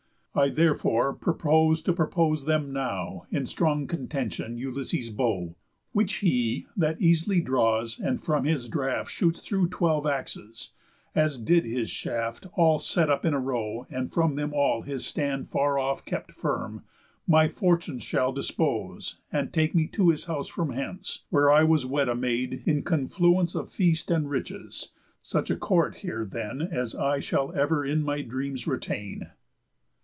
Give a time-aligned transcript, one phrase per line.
[0.33, 5.57] I, therefore, purpose to propose them now, In strong contention, Ulysses' bow;
[5.91, 10.71] Which he that eas'ly draws, and from his draft Shoots through twelve axes
[11.13, 14.83] (as he did his shaft, All set up in a row, and from them all
[14.83, 16.85] His stand far off kept firm)
[17.27, 21.85] my fortunes shall Dispose, and take me to his house from hence, Where I was
[21.85, 26.95] wed a maid, in confluence Of feast and riches; such a court here then As
[26.95, 29.29] I shall ever in my dreams retain."